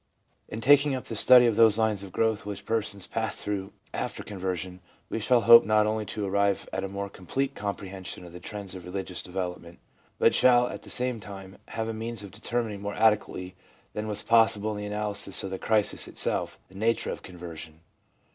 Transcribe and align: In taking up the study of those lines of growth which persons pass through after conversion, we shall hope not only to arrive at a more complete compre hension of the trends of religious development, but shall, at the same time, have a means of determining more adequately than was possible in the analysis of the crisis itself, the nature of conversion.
In 0.47 0.61
taking 0.61 0.95
up 0.95 1.03
the 1.03 1.15
study 1.15 1.45
of 1.45 1.55
those 1.55 1.77
lines 1.77 2.01
of 2.01 2.11
growth 2.11 2.43
which 2.43 2.65
persons 2.65 3.05
pass 3.05 3.35
through 3.35 3.71
after 3.93 4.23
conversion, 4.23 4.79
we 5.09 5.19
shall 5.19 5.41
hope 5.41 5.63
not 5.63 5.85
only 5.85 6.07
to 6.07 6.25
arrive 6.25 6.67
at 6.73 6.83
a 6.83 6.87
more 6.89 7.07
complete 7.07 7.53
compre 7.53 7.91
hension 7.91 8.25
of 8.25 8.33
the 8.33 8.39
trends 8.39 8.73
of 8.73 8.83
religious 8.83 9.21
development, 9.21 9.77
but 10.17 10.33
shall, 10.33 10.67
at 10.69 10.81
the 10.81 10.89
same 10.89 11.19
time, 11.19 11.59
have 11.67 11.87
a 11.87 11.93
means 11.93 12.23
of 12.23 12.31
determining 12.31 12.81
more 12.81 12.95
adequately 12.95 13.53
than 13.93 14.07
was 14.07 14.23
possible 14.23 14.71
in 14.71 14.77
the 14.77 14.87
analysis 14.87 15.43
of 15.43 15.51
the 15.51 15.59
crisis 15.59 16.07
itself, 16.07 16.57
the 16.67 16.73
nature 16.73 17.11
of 17.11 17.21
conversion. 17.21 17.81